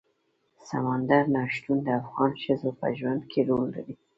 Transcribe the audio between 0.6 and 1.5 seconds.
سمندر نه